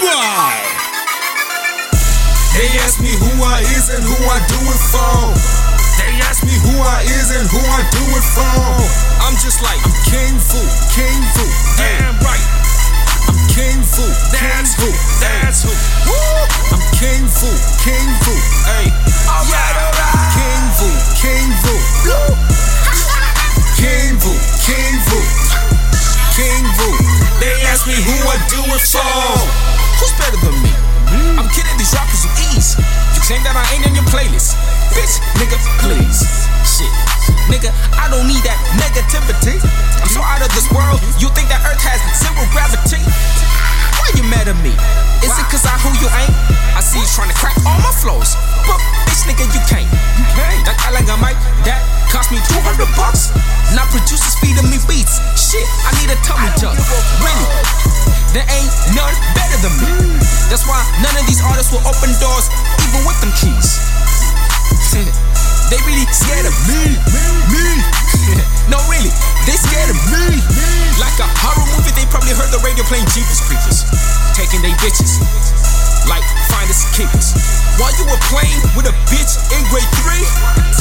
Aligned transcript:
boy. 0.00 0.54
They 2.54 2.70
ask 2.86 3.00
me 3.00 3.10
who 3.18 3.30
I 3.42 3.60
is 3.74 3.90
and 3.90 4.02
who 4.02 4.18
I 4.30 4.38
do 4.46 4.60
it 4.62 4.82
for. 4.90 5.34
They 5.98 6.12
ask 6.22 6.44
me 6.46 6.54
who 6.54 6.74
I 6.82 7.02
is 7.02 7.28
and 7.34 7.46
who 7.50 7.58
I 7.58 7.82
do 7.90 8.04
it 8.18 8.26
for. 8.34 8.63
Nigga, 37.64 37.96
I 37.96 38.12
don't 38.12 38.28
need 38.28 38.44
that 38.44 38.60
negativity. 38.76 39.56
I'm 39.56 40.10
so 40.12 40.20
out 40.20 40.44
of 40.44 40.52
this 40.52 40.68
world, 40.68 41.00
you 41.16 41.32
think 41.32 41.48
that 41.48 41.64
Earth 41.64 41.80
has 41.80 41.96
zero 42.12 42.44
gravity? 42.52 43.00
Why 43.96 44.12
you 44.20 44.24
mad 44.28 44.52
at 44.52 44.58
me? 44.60 44.76
Is 45.24 45.32
it 45.32 45.46
cause 45.48 45.64
I 45.64 45.72
who 45.80 45.88
you 45.96 46.04
ain't? 46.12 46.36
I 46.76 46.84
see 46.84 47.00
you 47.00 47.08
trying 47.16 47.32
to 47.32 47.38
crack 47.40 47.56
all 47.64 47.80
my 47.80 47.88
flows. 47.88 48.36
But 48.68 48.76
bitch, 49.08 49.24
nigga, 49.24 49.48
you 49.48 49.64
can't. 49.64 49.88
You 49.88 50.28
can't. 50.36 50.60
That 50.68 50.76
I 50.84 50.92
like 50.92 51.08
a 51.08 51.16
mic, 51.24 51.40
that 51.64 51.80
cost 52.12 52.28
me 52.28 52.36
200 52.52 52.84
bucks. 53.00 53.32
Now 53.72 53.88
producers 53.88 54.36
feeding 54.44 54.68
me 54.68 54.76
beats. 54.84 55.24
Shit, 55.32 55.64
I 55.88 55.96
need 56.04 56.12
a 56.12 56.20
tummy 56.20 56.52
tuck. 56.60 56.76
Really? 57.24 57.48
There 58.36 58.44
ain't 58.44 58.72
none 58.92 59.16
better 59.32 59.56
than 59.64 59.72
me. 59.80 59.88
That's 60.52 60.68
why 60.68 60.76
none 61.00 61.16
of 61.16 61.24
these 61.24 61.40
artists 61.40 61.72
will 61.72 61.86
open 61.88 62.12
doors, 62.20 62.52
even 62.84 63.08
with 63.08 63.13
me. 70.10 70.40
Like 70.98 71.16
a 71.18 71.28
horror 71.42 71.66
movie, 71.74 71.94
they 71.94 72.06
probably 72.10 72.34
heard 72.34 72.50
the 72.54 72.62
radio 72.62 72.82
playing 72.86 73.06
Jeepers 73.10 73.42
Creepers, 73.46 73.86
taking 74.38 74.62
they 74.62 74.74
bitches. 74.82 75.18
Like 76.06 76.24
finders 76.52 76.84
keepers. 76.92 77.32
While 77.80 77.94
you 77.98 78.04
were 78.06 78.20
playing 78.30 78.60
with 78.78 78.86
a 78.86 78.94
bitch 79.10 79.34
in 79.54 79.62
grade 79.72 79.88
three, 80.04 80.24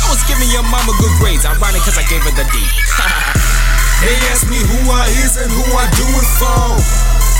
I 0.00 0.06
was 0.08 0.22
giving 0.24 0.48
your 0.48 0.64
mama 0.68 0.94
good 0.96 1.12
grades. 1.20 1.44
Ironic, 1.44 1.82
cause 1.84 1.98
I 1.98 2.06
gave 2.08 2.22
her 2.24 2.32
the 2.32 2.46
D. 2.48 2.56
They 3.98 4.14
ask 4.30 4.46
me 4.46 4.62
who 4.62 4.78
I 4.94 5.10
is 5.26 5.34
and 5.42 5.50
who 5.50 5.66
I 5.74 5.82
do 5.98 6.06
it 6.06 6.28
for. 6.38 6.78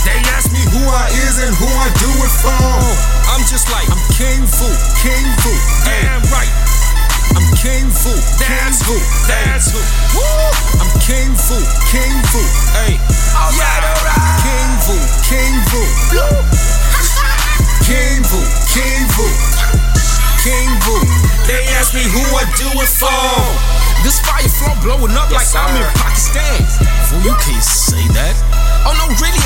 They 0.02 0.18
ask 0.34 0.50
me 0.50 0.58
who 0.74 0.82
I 0.90 1.06
is 1.22 1.38
and 1.38 1.54
who 1.54 1.70
I 1.70 1.86
do 2.02 2.10
that's 8.88 8.96
who, 8.96 9.28
that's 9.28 9.68
who. 9.72 9.80
Woo! 10.16 10.48
I'm 10.80 10.88
King 11.04 11.36
VoO, 11.36 11.60
King 11.92 12.14
VoO. 12.32 12.40
Hey, 12.72 12.96
alright, 13.36 13.84
alright. 13.84 14.16
King 14.40 14.70
VoO, 14.88 14.96
King 15.28 15.54
VoO. 15.68 15.84
King 17.84 18.24
VoO, 18.24 18.40
King 18.72 19.04
VoO. 19.12 19.28
King 20.40 20.70
VoO. 20.88 21.04
They 21.44 21.68
ask 21.76 21.92
me 21.92 22.00
who 22.00 22.22
I 22.32 22.48
do 22.56 22.68
it 22.80 22.88
for. 22.88 23.12
This 24.04 24.20
fire 24.24 24.48
flow 24.48 24.72
blowing 24.80 25.12
up 25.12 25.28
like 25.32 25.48
I'm 25.52 25.76
in 25.76 25.84
Pakistan. 26.00 26.64
Fool, 27.12 27.20
you 27.28 27.34
can't 27.44 27.60
say 27.60 28.00
that. 28.16 28.36
Oh 28.88 28.96
no, 28.96 29.12
really, 29.20 29.37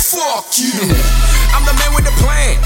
fuck 0.00 0.48
you. 0.56 0.72
I'm 1.52 1.64
the 1.68 1.76
man 1.76 1.92
with 1.92 2.08
the 2.08 2.16
plan. 2.24 2.56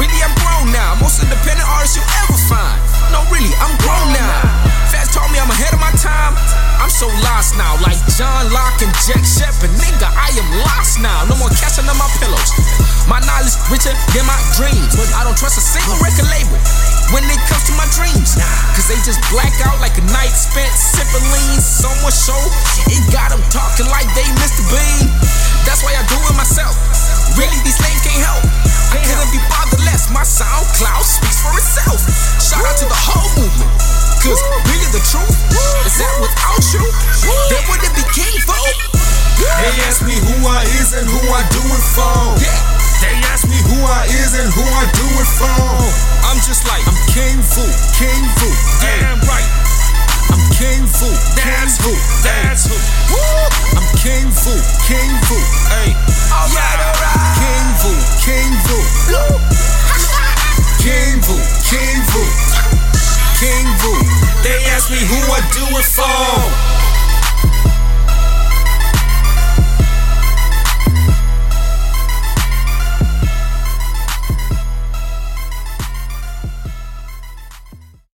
Really, 0.00 0.16
I'm 0.24 0.32
grown 0.40 0.72
now. 0.72 0.96
Most 1.04 1.20
independent 1.20 1.68
artist 1.68 2.00
you 2.00 2.04
ever 2.24 2.38
find. 2.48 2.78
No, 3.12 3.20
really, 3.28 3.52
I'm 3.60 3.74
grown 3.84 4.08
now. 4.16 4.40
Fast 4.88 5.12
told 5.12 5.28
me 5.28 5.36
I'm 5.36 5.52
ahead 5.52 5.76
of 5.76 5.80
my 5.84 5.92
time. 6.00 6.32
I'm 6.80 6.88
so 6.88 7.10
lost 7.28 7.58
now, 7.60 7.76
like 7.84 7.98
John 8.16 8.48
Locke 8.54 8.80
and 8.80 8.94
Jack 9.04 9.20
Shephard. 9.20 9.68
Nigga, 9.76 10.08
I 10.08 10.32
am 10.32 10.48
lost 10.64 11.02
now. 11.04 11.28
No 11.28 11.36
more 11.36 11.52
cash 11.60 11.76
under 11.76 11.92
my 11.98 12.08
pillows. 12.16 12.50
My 13.04 13.20
knowledge 13.20 13.52
richer 13.68 13.92
than 14.16 14.24
my 14.24 14.38
dreams. 14.56 14.96
But 14.96 15.12
I 15.12 15.28
don't 15.28 15.36
trust 15.36 15.60
a 15.60 15.64
single 15.64 15.98
record 16.00 16.30
label 16.32 16.56
when 17.12 17.24
it 17.28 17.40
comes 17.48 17.64
to 17.68 17.74
my 17.76 17.88
dreams. 17.92 18.36
Cause 18.76 18.88
they 18.88 18.96
just 19.04 19.20
black 19.28 19.52
out 19.64 19.76
like 19.82 19.96
a 20.00 20.04
night 20.14 20.32
spent 20.32 20.72
sipping 20.72 21.26
lean. 21.34 21.58
So 21.60 21.90
much 22.00 22.16
show, 22.16 22.38
it 22.88 23.02
got 23.12 23.34
them 23.34 23.42
talking 23.52 23.88
like 23.92 24.08
SoundCloud 30.98 31.04
speaks 31.04 31.38
for 31.42 31.52
itself. 31.54 32.00
Shout 32.42 32.64
out 32.66 32.76
to 32.78 32.86
the 32.86 32.98
whole 32.98 33.30
movement. 33.38 33.70
Cause 34.18 34.40
really 34.66 34.90
the 34.90 35.02
truth 35.06 35.38
is 35.86 35.94
that 35.98 36.14
without 36.18 36.62
you, 36.74 36.82
there 37.50 37.62
wouldn't 37.70 37.94
be 37.94 38.02
King 38.10 38.34
VoO. 38.42 38.74
They 39.38 39.74
ask 39.86 40.02
me 40.02 40.18
who 40.18 40.34
I 40.42 40.66
is 40.82 40.98
and 40.98 41.06
who 41.06 41.22
I 41.30 41.46
do 41.54 41.62
it 41.62 41.84
for. 41.94 42.34
They 42.98 43.14
ask 43.30 43.46
me 43.46 43.58
who 43.62 43.78
I 43.86 44.10
is 44.10 44.34
and 44.42 44.50
who 44.50 44.66
who 65.06 65.32
I 65.32 65.40
do 65.52 65.64
it 65.78 65.84
for. 65.84 66.77